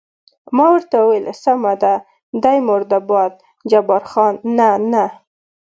ما 0.55 0.65
ورته 0.75 0.95
وویل: 0.99 1.25
سمه 1.43 1.73
ده، 1.81 1.93
دی 2.43 2.57
مرده 2.67 2.99
باد، 3.09 3.33
جبار 3.71 4.03
خان: 4.11 4.33
نه، 4.57 4.69
نه. 4.91 5.05